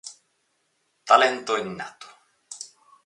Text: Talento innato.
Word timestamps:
Talento 1.09 1.57
innato. 1.57 2.07